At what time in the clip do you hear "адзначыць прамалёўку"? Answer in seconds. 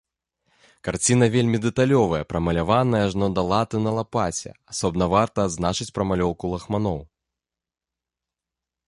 5.51-6.43